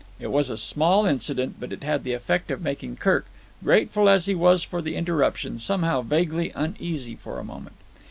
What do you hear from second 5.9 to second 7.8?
vaguely uneasy for a moment.